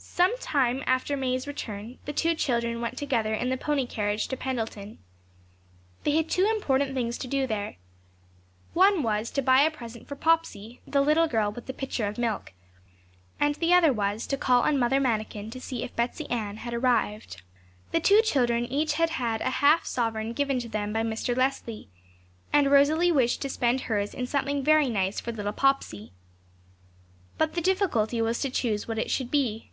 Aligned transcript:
Some 0.00 0.30
little 0.30 0.38
time 0.46 0.82
after 0.86 1.16
May's 1.16 1.46
return, 1.46 1.98
the 2.04 2.12
two 2.12 2.34
children 2.34 2.80
went 2.80 2.98
together 2.98 3.34
in 3.34 3.50
the 3.50 3.56
pony 3.56 3.86
carriage 3.86 4.26
to 4.28 4.36
Pendleton. 4.36 4.98
They 6.02 6.12
had 6.16 6.28
two 6.28 6.44
important 6.46 6.94
things 6.94 7.18
to 7.18 7.28
do 7.28 7.46
there. 7.46 7.76
One 8.74 9.04
was, 9.04 9.30
to 9.32 9.42
buy 9.42 9.60
a 9.62 9.70
present 9.70 10.08
for 10.08 10.16
Popsey, 10.16 10.80
the 10.88 11.02
little 11.02 11.28
girl 11.28 11.52
with 11.52 11.66
the 11.66 11.72
pitcher 11.72 12.04
of 12.08 12.18
milk; 12.18 12.52
and 13.38 13.54
the 13.56 13.72
other 13.72 13.92
was, 13.92 14.26
to 14.28 14.36
call 14.36 14.62
on 14.62 14.76
Mother 14.78 14.98
Manikin 14.98 15.50
to 15.52 15.60
see 15.60 15.84
if 15.84 15.94
Betsey 15.94 16.28
Ann 16.28 16.58
had 16.58 16.74
arrived. 16.74 17.42
The 17.92 18.00
two 18.00 18.20
children 18.22 18.64
had 18.64 18.72
each 18.72 18.94
had 18.94 19.10
a 19.40 19.50
half 19.50 19.84
sovereign 19.86 20.32
given 20.32 20.58
them 20.58 20.92
by 20.92 21.04
Mr. 21.04 21.36
Leslie; 21.36 21.90
and 22.52 22.72
Rosalie 22.72 23.12
wished 23.12 23.40
to 23.42 23.48
spend 23.48 23.82
hers 23.82 24.14
in 24.14 24.26
something 24.26 24.64
very 24.64 24.88
nice 24.88 25.20
for 25.20 25.30
little 25.30 25.52
Popsey. 25.52 26.10
But 27.36 27.54
the 27.54 27.60
difficulty 27.60 28.20
was 28.20 28.40
to 28.40 28.50
choose 28.50 28.88
what 28.88 28.98
it 28.98 29.12
should 29.12 29.30
be. 29.30 29.70